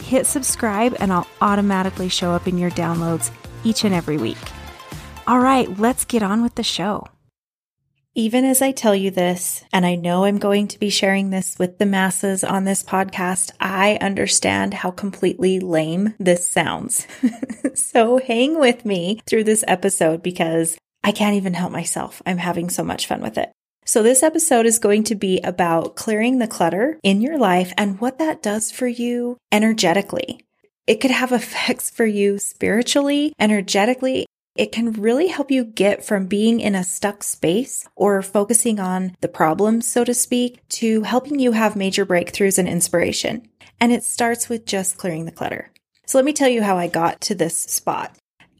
[0.00, 3.30] hit subscribe and I'll automatically show up in your downloads
[3.64, 4.38] each and every week.
[5.26, 7.06] All right, let's get on with the show.
[8.14, 11.56] Even as I tell you this, and I know I'm going to be sharing this
[11.58, 17.06] with the masses on this podcast, I understand how completely lame this sounds.
[17.74, 22.20] so hang with me through this episode because I can't even help myself.
[22.26, 23.52] I'm having so much fun with it.
[23.88, 27.98] So, this episode is going to be about clearing the clutter in your life and
[27.98, 30.44] what that does for you energetically.
[30.86, 34.26] It could have effects for you spiritually, energetically.
[34.54, 39.16] It can really help you get from being in a stuck space or focusing on
[39.22, 43.48] the problems, so to speak, to helping you have major breakthroughs and inspiration.
[43.80, 45.70] And it starts with just clearing the clutter.
[46.04, 48.14] So let me tell you how I got to this spot.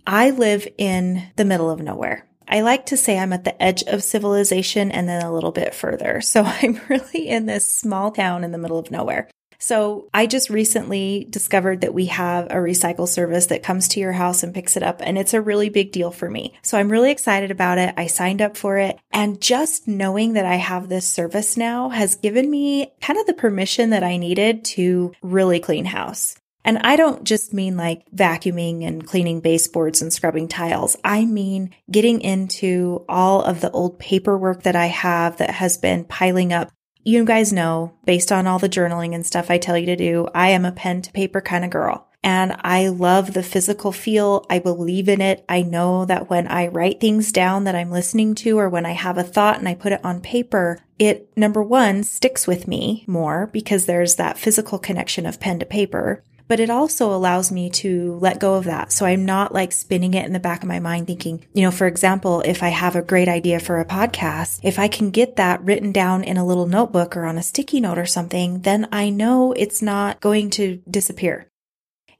[0.06, 2.24] I live in the middle of nowhere.
[2.48, 5.74] I like to say I'm at the edge of civilization and then a little bit
[5.74, 6.22] further.
[6.28, 9.28] So I'm really in this small town in the middle of nowhere.
[9.58, 14.12] So I just recently discovered that we have a recycle service that comes to your
[14.12, 15.00] house and picks it up.
[15.02, 16.54] And it's a really big deal for me.
[16.62, 17.94] So I'm really excited about it.
[17.96, 18.98] I signed up for it.
[19.10, 23.34] And just knowing that I have this service now has given me kind of the
[23.34, 26.36] permission that I needed to really clean house.
[26.64, 30.96] And I don't just mean like vacuuming and cleaning baseboards and scrubbing tiles.
[31.04, 36.04] I mean getting into all of the old paperwork that I have that has been
[36.04, 36.70] piling up.
[37.04, 40.28] You guys know, based on all the journaling and stuff I tell you to do,
[40.34, 42.08] I am a pen to paper kind of girl.
[42.22, 44.44] And I love the physical feel.
[44.50, 45.44] I believe in it.
[45.48, 48.92] I know that when I write things down that I'm listening to, or when I
[48.92, 53.04] have a thought and I put it on paper, it number one sticks with me
[53.06, 57.70] more because there's that physical connection of pen to paper but it also allows me
[57.70, 58.90] to let go of that.
[58.90, 61.70] So I'm not like spinning it in the back of my mind thinking, you know,
[61.70, 65.36] for example, if I have a great idea for a podcast, if I can get
[65.36, 68.88] that written down in a little notebook or on a sticky note or something, then
[68.90, 71.46] I know it's not going to disappear.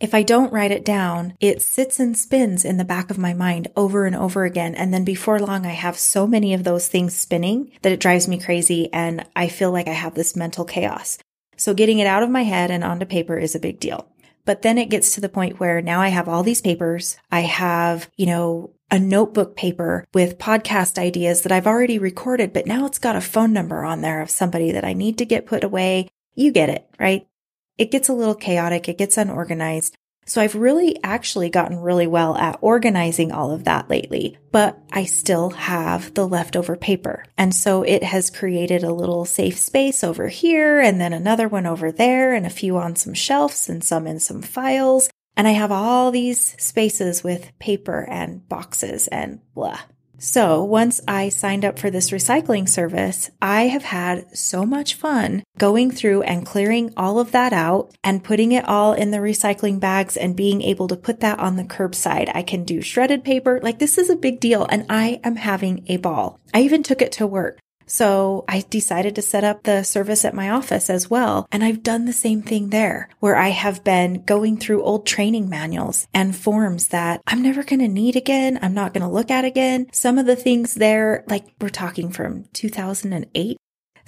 [0.00, 3.34] If I don't write it down, it sits and spins in the back of my
[3.34, 4.77] mind over and over again.
[4.77, 8.28] And then before long, I have so many of those things spinning that it drives
[8.28, 8.93] me crazy.
[8.93, 11.19] And I feel like I have this mental chaos.
[11.56, 14.09] So getting it out of my head and onto paper is a big deal.
[14.48, 17.19] But then it gets to the point where now I have all these papers.
[17.31, 22.66] I have, you know, a notebook paper with podcast ideas that I've already recorded, but
[22.66, 25.44] now it's got a phone number on there of somebody that I need to get
[25.44, 26.08] put away.
[26.34, 27.28] You get it, right?
[27.76, 28.88] It gets a little chaotic.
[28.88, 29.98] It gets unorganized.
[30.28, 35.05] So I've really actually gotten really well at organizing all of that lately, but I
[35.05, 37.25] still have the leftover paper.
[37.39, 41.67] And so it has created a little safe space over here and then another one
[41.67, 45.09] over there and a few on some shelves and some in some files.
[45.34, 49.78] And I have all these spaces with paper and boxes and blah.
[50.21, 55.45] So once I signed up for this recycling service, I have had so much fun
[55.59, 59.79] going through and clearing all of that out and putting it all in the recycling
[59.79, 62.33] bags and being able to put that on the curbside.
[62.34, 63.61] I can do shredded paper.
[63.62, 66.41] Like this is a big deal and I am having a ball.
[66.53, 67.61] I even took it to work.
[67.88, 71.49] So I decided to set up the service at my office as well.
[71.50, 75.49] And I've done the same thing there where I have been going through old training
[75.49, 78.59] manuals and forms that I'm never going to need again.
[78.62, 79.88] I'm not going to look at again.
[79.93, 83.57] Some of the things there, like we're talking from 2008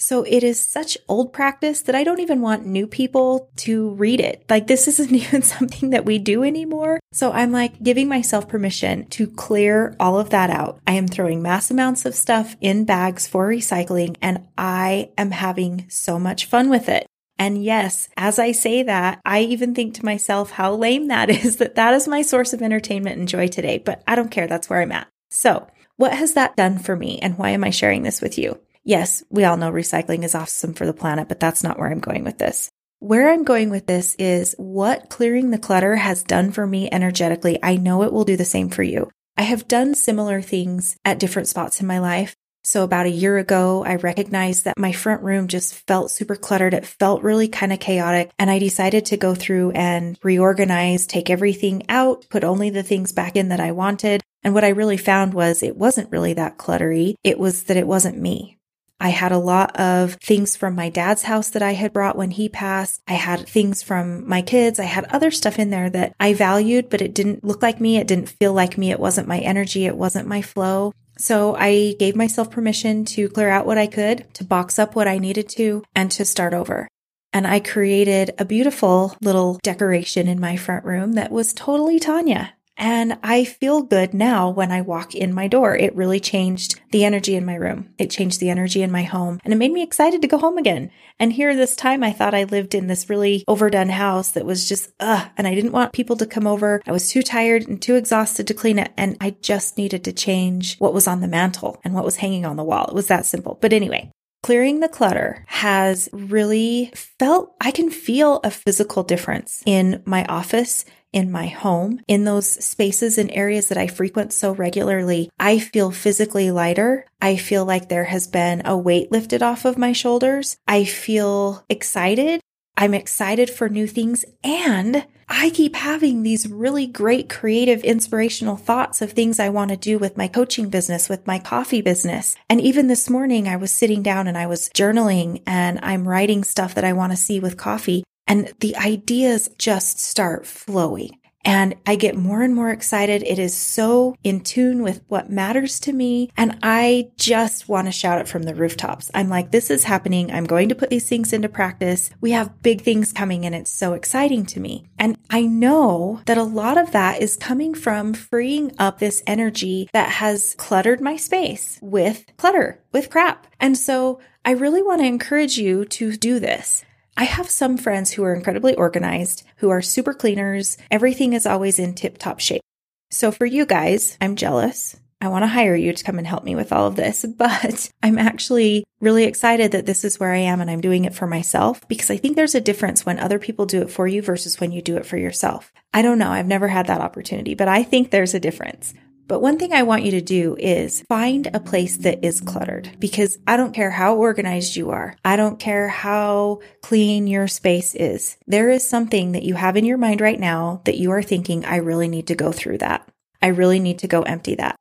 [0.00, 4.18] so it is such old practice that I don't even want new people to read
[4.18, 4.44] it.
[4.48, 7.00] Like this isn't even something that we do anymore.
[7.12, 10.80] So I'm like giving myself permission to clear all of that out.
[10.86, 15.86] I am throwing mass amounts of stuff in bags for recycling and I am having
[15.88, 17.06] so much fun with it.
[17.38, 21.56] And yes, as I say that, I even think to myself how lame that is
[21.56, 24.46] that that is my source of entertainment and joy today, but I don't care.
[24.46, 25.08] That's where I'm at.
[25.30, 28.58] So what has that done for me and why am I sharing this with you?
[28.84, 32.00] Yes, we all know recycling is awesome for the planet, but that's not where I'm
[32.00, 32.71] going with this.
[32.98, 37.59] Where I'm going with this is what clearing the clutter has done for me energetically.
[37.62, 39.10] I know it will do the same for you.
[39.36, 42.34] I have done similar things at different spots in my life.
[42.62, 46.74] So about a year ago, I recognized that my front room just felt super cluttered.
[46.74, 48.30] It felt really kind of chaotic.
[48.38, 53.12] And I decided to go through and reorganize, take everything out, put only the things
[53.12, 54.21] back in that I wanted.
[54.42, 57.15] And what I really found was it wasn't really that cluttery.
[57.24, 58.59] It was that it wasn't me.
[59.00, 62.30] I had a lot of things from my dad's house that I had brought when
[62.30, 63.00] he passed.
[63.08, 64.78] I had things from my kids.
[64.78, 67.97] I had other stuff in there that I valued, but it didn't look like me.
[67.97, 68.91] It didn't feel like me.
[68.91, 69.86] It wasn't my energy.
[69.86, 70.92] It wasn't my flow.
[71.16, 75.08] So I gave myself permission to clear out what I could, to box up what
[75.08, 76.88] I needed to, and to start over.
[77.32, 82.54] And I created a beautiful little decoration in my front room that was totally Tanya.
[82.80, 85.77] And I feel good now when I walk in my door.
[85.77, 87.91] It really changed the energy in my room.
[87.98, 90.56] It changed the energy in my home and it made me excited to go home
[90.56, 90.91] again.
[91.18, 94.66] And here this time I thought I lived in this really overdone house that was
[94.66, 96.80] just, ugh, and I didn't want people to come over.
[96.86, 98.91] I was too tired and too exhausted to clean it.
[98.97, 102.47] And I just needed to change what was on the mantle and what was hanging
[102.47, 102.86] on the wall.
[102.86, 103.59] It was that simple.
[103.60, 104.10] But anyway,
[104.42, 110.86] Clearing the clutter has really felt, I can feel a physical difference in my office
[111.12, 115.91] in my home, in those spaces and areas that I frequent so regularly, I feel
[115.91, 117.07] physically lighter.
[117.21, 120.57] I feel like there has been a weight lifted off of my shoulders.
[120.66, 122.41] I feel excited.
[122.77, 129.01] I'm excited for new things and I keep having these really great creative, inspirational thoughts
[129.01, 132.34] of things I want to do with my coaching business, with my coffee business.
[132.48, 136.42] And even this morning, I was sitting down and I was journaling and I'm writing
[136.42, 138.03] stuff that I want to see with coffee.
[138.30, 141.18] And the ideas just start flowing.
[141.44, 143.24] And I get more and more excited.
[143.24, 146.30] It is so in tune with what matters to me.
[146.36, 149.10] And I just want to shout it from the rooftops.
[149.15, 150.30] I'm like, this is happening.
[150.30, 152.10] I'm going to put these things into practice.
[152.21, 154.84] We have big things coming and it's so exciting to me.
[154.97, 159.91] And I know that a lot of that is coming from freeing up this energy
[159.92, 163.48] that has cluttered my space with clutter, with crap.
[163.59, 166.84] And so I really want to encourage you to do this.
[167.20, 170.78] I have some friends who are incredibly organized, who are super cleaners.
[170.90, 172.62] Everything is always in tip top shape.
[173.10, 174.98] So for you guys, I'm jealous.
[175.20, 177.90] I want to hire you to come and help me with all of this, but
[178.02, 181.26] I'm actually really excited that this is where I am and I'm doing it for
[181.26, 184.58] myself because I think there's a difference when other people do it for you versus
[184.58, 185.74] when you do it for yourself.
[185.92, 186.30] I don't know.
[186.30, 188.94] I've never had that opportunity, but I think there's a difference.
[189.30, 192.91] But one thing I want you to do is find a place that is cluttered
[192.98, 195.15] because I don't care how organized you are.
[195.24, 198.36] I don't care how clean your space is.
[198.48, 201.65] There is something that you have in your mind right now that you are thinking,
[201.65, 203.09] I really need to go through that.
[203.41, 204.74] I really need to go empty that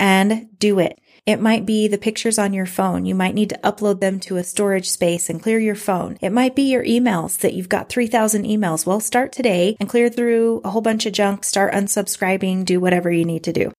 [0.00, 0.98] and do it.
[1.24, 3.06] It might be the pictures on your phone.
[3.06, 6.18] You might need to upload them to a storage space and clear your phone.
[6.20, 8.84] It might be your emails that you've got 3,000 emails.
[8.84, 13.08] Well, start today and clear through a whole bunch of junk, start unsubscribing, do whatever
[13.08, 13.70] you need to do.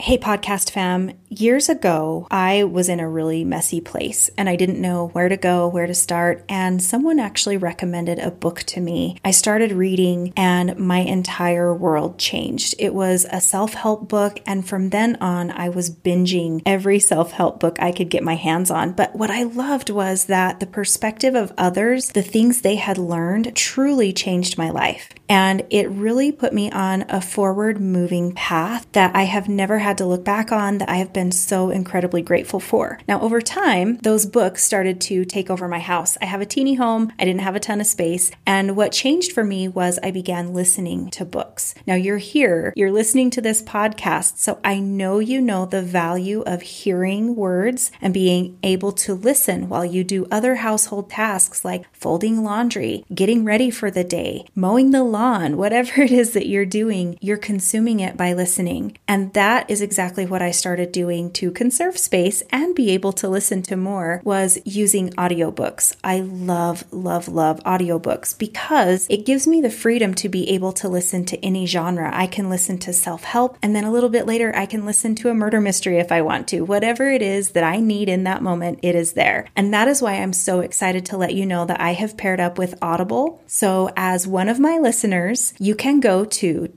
[0.00, 1.12] Hey, podcast fam.
[1.28, 5.36] Years ago, I was in a really messy place and I didn't know where to
[5.36, 6.42] go, where to start.
[6.48, 9.18] And someone actually recommended a book to me.
[9.26, 12.76] I started reading and my entire world changed.
[12.78, 14.40] It was a self help book.
[14.46, 18.36] And from then on, I was binging every self help book I could get my
[18.36, 18.92] hands on.
[18.92, 23.54] But what I loved was that the perspective of others, the things they had learned,
[23.54, 25.10] truly changed my life.
[25.28, 29.89] And it really put me on a forward moving path that I have never had
[29.98, 32.98] to look back on that I have been so incredibly grateful for.
[33.06, 36.16] Now, over time, those books started to take over my house.
[36.20, 38.30] I have a teeny home, I didn't have a ton of space.
[38.46, 41.74] And what changed for me was I began listening to books.
[41.86, 44.38] Now, you're here, you're listening to this podcast.
[44.38, 49.68] So I know you know the value of hearing words and being able to listen
[49.68, 54.90] while you do other household tasks like folding laundry, getting ready for the day, mowing
[54.90, 58.96] the lawn whatever it is that you're doing, you're consuming it by listening.
[59.06, 63.28] And that is exactly what I started doing to conserve space and be able to
[63.28, 65.96] listen to more was using audiobooks.
[66.02, 70.88] I love, love, love audiobooks because it gives me the freedom to be able to
[70.88, 72.10] listen to any genre.
[72.12, 75.14] I can listen to self help, and then a little bit later, I can listen
[75.16, 76.62] to a murder mystery if I want to.
[76.62, 79.48] Whatever it is that I need in that moment, it is there.
[79.56, 82.40] And that is why I'm so excited to let you know that I have paired
[82.40, 83.42] up with Audible.
[83.46, 86.68] So, as one of my listeners, you can go to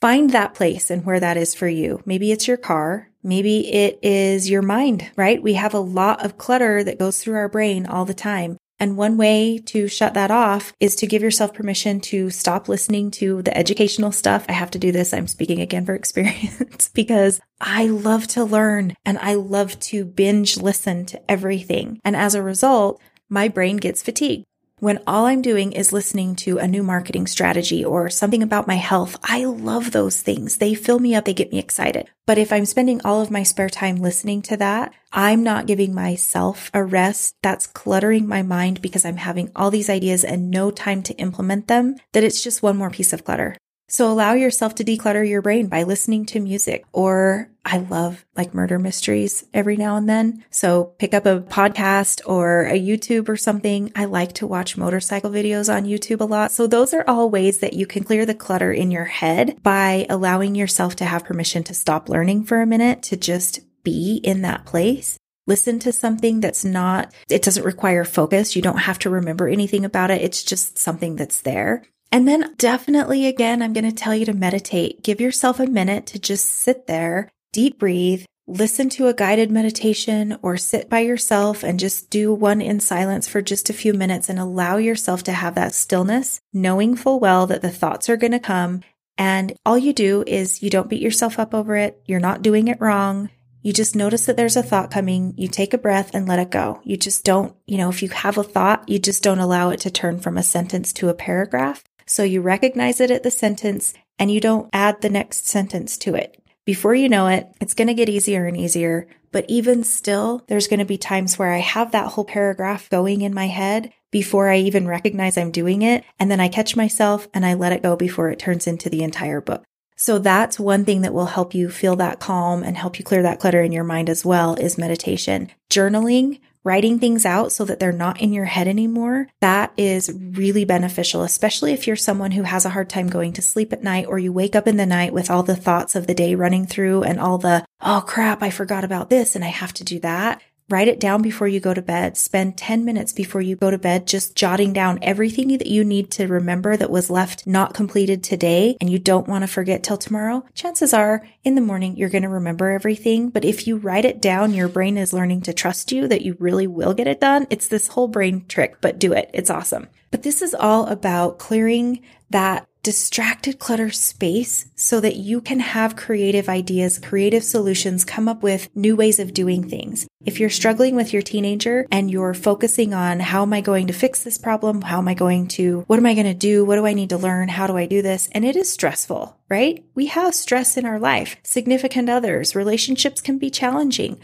[0.00, 2.02] Find that place and where that is for you.
[2.04, 5.42] Maybe it's your car, Maybe it is your mind, right?
[5.42, 8.58] We have a lot of clutter that goes through our brain all the time.
[8.78, 13.10] And one way to shut that off is to give yourself permission to stop listening
[13.12, 14.44] to the educational stuff.
[14.46, 15.14] I have to do this.
[15.14, 20.58] I'm speaking again for experience because I love to learn and I love to binge
[20.58, 22.00] listen to everything.
[22.04, 23.00] And as a result,
[23.34, 24.44] my brain gets fatigued.
[24.78, 28.74] When all I'm doing is listening to a new marketing strategy or something about my
[28.76, 30.58] health, I love those things.
[30.58, 31.24] They fill me up.
[31.24, 32.10] They get me excited.
[32.26, 35.94] But if I'm spending all of my spare time listening to that, I'm not giving
[35.94, 37.34] myself a rest.
[37.42, 41.66] That's cluttering my mind because I'm having all these ideas and no time to implement
[41.68, 43.56] them, that it's just one more piece of clutter.
[43.88, 48.54] So allow yourself to declutter your brain by listening to music or I love like
[48.54, 50.44] murder mysteries every now and then.
[50.50, 53.92] So pick up a podcast or a YouTube or something.
[53.94, 56.52] I like to watch motorcycle videos on YouTube a lot.
[56.52, 60.06] So those are all ways that you can clear the clutter in your head by
[60.10, 64.42] allowing yourself to have permission to stop learning for a minute, to just be in
[64.42, 68.56] that place listen to something that's not, it doesn't require focus.
[68.56, 70.22] You don't have to remember anything about it.
[70.22, 71.82] It's just something that's there.
[72.14, 75.02] And then definitely again, I'm going to tell you to meditate.
[75.02, 80.38] Give yourself a minute to just sit there, deep breathe, listen to a guided meditation
[80.40, 84.28] or sit by yourself and just do one in silence for just a few minutes
[84.28, 88.30] and allow yourself to have that stillness, knowing full well that the thoughts are going
[88.30, 88.82] to come.
[89.18, 92.00] And all you do is you don't beat yourself up over it.
[92.06, 93.28] You're not doing it wrong.
[93.60, 95.34] You just notice that there's a thought coming.
[95.36, 96.80] You take a breath and let it go.
[96.84, 99.80] You just don't, you know, if you have a thought, you just don't allow it
[99.80, 101.82] to turn from a sentence to a paragraph.
[102.06, 106.14] So you recognize it at the sentence and you don't add the next sentence to
[106.14, 106.40] it.
[106.64, 109.06] Before you know it, it's going to get easier and easier.
[109.32, 113.20] But even still, there's going to be times where I have that whole paragraph going
[113.20, 116.04] in my head before I even recognize I'm doing it.
[116.20, 119.02] And then I catch myself and I let it go before it turns into the
[119.02, 119.64] entire book.
[119.96, 123.22] So that's one thing that will help you feel that calm and help you clear
[123.22, 125.50] that clutter in your mind as well is meditation.
[125.70, 130.64] Journaling writing things out so that they're not in your head anymore, that is really
[130.64, 134.06] beneficial, especially if you're someone who has a hard time going to sleep at night
[134.08, 136.66] or you wake up in the night with all the thoughts of the day running
[136.66, 140.00] through and all the, oh crap, I forgot about this and I have to do
[140.00, 140.40] that.
[140.70, 142.16] Write it down before you go to bed.
[142.16, 146.10] Spend 10 minutes before you go to bed just jotting down everything that you need
[146.12, 149.98] to remember that was left not completed today and you don't want to forget till
[149.98, 150.42] tomorrow.
[150.54, 153.28] Chances are in the morning you're going to remember everything.
[153.28, 156.34] But if you write it down, your brain is learning to trust you that you
[156.38, 157.46] really will get it done.
[157.50, 159.28] It's this whole brain trick, but do it.
[159.34, 159.88] It's awesome.
[160.10, 165.96] But this is all about clearing that distracted clutter space so that you can have
[165.96, 170.06] creative ideas, creative solutions, come up with new ways of doing things.
[170.24, 173.92] If you're struggling with your teenager and you're focusing on how am I going to
[173.92, 174.82] fix this problem?
[174.82, 176.64] How am I going to, what am I going to do?
[176.64, 177.48] What do I need to learn?
[177.48, 178.28] How do I do this?
[178.32, 179.84] And it is stressful, right?
[179.94, 181.36] We have stress in our life.
[181.42, 184.20] Significant others, relationships can be challenging.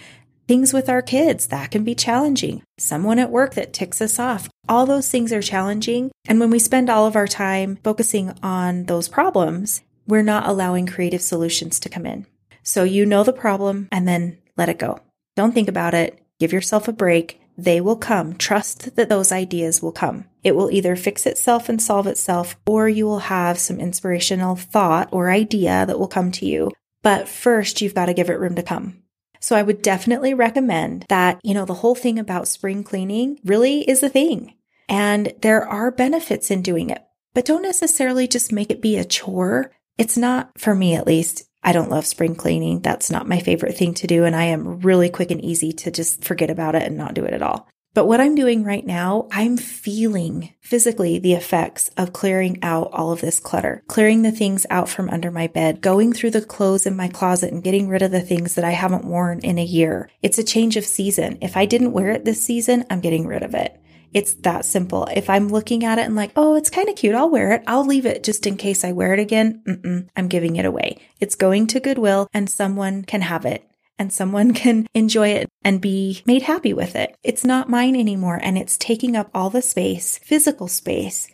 [0.50, 2.64] Things with our kids, that can be challenging.
[2.76, 4.48] Someone at work that ticks us off.
[4.68, 6.10] All those things are challenging.
[6.26, 10.88] And when we spend all of our time focusing on those problems, we're not allowing
[10.88, 12.26] creative solutions to come in.
[12.64, 14.98] So you know the problem and then let it go.
[15.36, 16.20] Don't think about it.
[16.40, 17.40] Give yourself a break.
[17.56, 18.34] They will come.
[18.34, 20.24] Trust that those ideas will come.
[20.42, 25.10] It will either fix itself and solve itself, or you will have some inspirational thought
[25.12, 26.72] or idea that will come to you.
[27.04, 29.04] But first, you've got to give it room to come.
[29.40, 33.88] So I would definitely recommend that, you know, the whole thing about spring cleaning really
[33.88, 34.54] is a thing.
[34.88, 39.04] And there are benefits in doing it, but don't necessarily just make it be a
[39.04, 39.72] chore.
[39.96, 42.80] It's not, for me at least, I don't love spring cleaning.
[42.80, 44.24] That's not my favorite thing to do.
[44.24, 47.24] And I am really quick and easy to just forget about it and not do
[47.24, 47.68] it at all.
[47.92, 53.10] But what I'm doing right now, I'm feeling physically the effects of clearing out all
[53.10, 56.86] of this clutter, clearing the things out from under my bed, going through the clothes
[56.86, 59.64] in my closet and getting rid of the things that I haven't worn in a
[59.64, 60.08] year.
[60.22, 61.38] It's a change of season.
[61.40, 63.76] If I didn't wear it this season, I'm getting rid of it.
[64.12, 65.06] It's that simple.
[65.06, 67.62] If I'm looking at it and like, oh, it's kind of cute, I'll wear it.
[67.66, 69.62] I'll leave it just in case I wear it again.
[69.66, 70.98] Mm-mm, I'm giving it away.
[71.20, 73.69] It's going to Goodwill and someone can have it
[74.00, 77.14] and someone can enjoy it and be made happy with it.
[77.22, 81.28] It's not mine anymore and it's taking up all the space, physical space.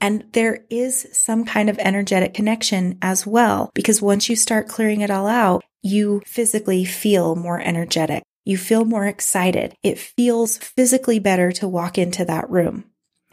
[0.00, 5.00] And there is some kind of energetic connection as well, because once you start clearing
[5.00, 8.24] it all out, you physically feel more energetic.
[8.44, 9.76] You feel more excited.
[9.84, 12.84] It feels physically better to walk into that room.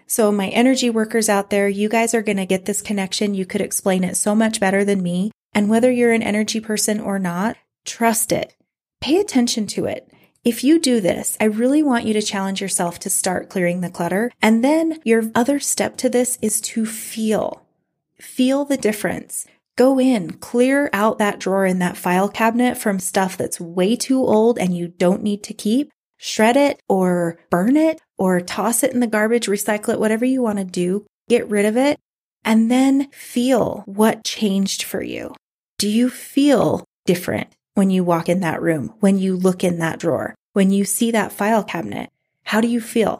[0.06, 3.34] So my energy workers out there, you guys are going to get this connection.
[3.34, 5.32] You could explain it so much better than me.
[5.54, 8.56] And whether you're an energy person or not, trust it
[9.02, 10.12] pay attention to it.
[10.44, 13.90] If you do this, I really want you to challenge yourself to start clearing the
[13.90, 14.32] clutter.
[14.42, 17.66] And then your other step to this is to feel.
[18.20, 19.46] Feel the difference.
[19.78, 24.22] Go in, clear out that drawer in that file cabinet from stuff that's way too
[24.22, 25.90] old and you don't need to keep.
[26.18, 30.42] Shred it or burn it or toss it in the garbage, recycle it, whatever you
[30.42, 31.06] want to do.
[31.30, 31.98] Get rid of it
[32.44, 35.34] and then feel what changed for you.
[35.78, 40.00] Do you feel different when you walk in that room, when you look in that
[40.00, 42.10] drawer, when you see that file cabinet?
[42.44, 43.20] How do you feel?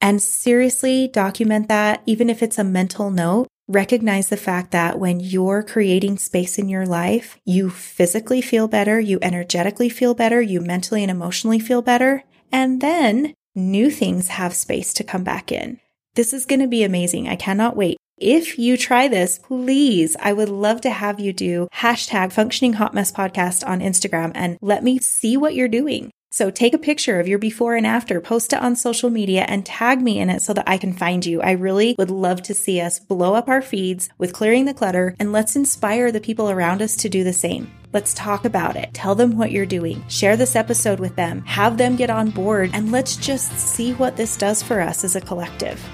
[0.00, 3.46] And seriously document that, even if it's a mental note.
[3.68, 8.98] Recognize the fact that when you're creating space in your life, you physically feel better,
[8.98, 12.24] you energetically feel better, you mentally and emotionally feel better.
[12.50, 15.78] And then new things have space to come back in.
[16.14, 17.28] This is going to be amazing.
[17.28, 17.96] I cannot wait.
[18.24, 22.94] If you try this, please, I would love to have you do hashtag functioning hot
[22.94, 26.12] mess podcast on Instagram and let me see what you're doing.
[26.30, 29.66] So take a picture of your before and after, post it on social media and
[29.66, 31.42] tag me in it so that I can find you.
[31.42, 35.16] I really would love to see us blow up our feeds with clearing the clutter
[35.18, 37.72] and let's inspire the people around us to do the same.
[37.92, 38.94] Let's talk about it.
[38.94, 40.04] Tell them what you're doing.
[40.06, 41.42] Share this episode with them.
[41.44, 45.16] Have them get on board and let's just see what this does for us as
[45.16, 45.84] a collective.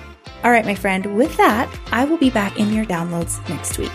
[0.45, 3.92] All right, my friend, with that, I will be back in your downloads next week.